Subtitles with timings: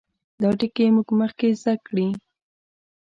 [0.41, 2.07] دا ټګي موږ مخکې زده کړې.